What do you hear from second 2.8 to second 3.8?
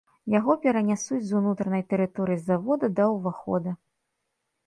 да ўвахода.